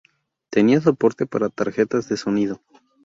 [0.49, 2.59] Tenía soporte para tarjetas de sonido.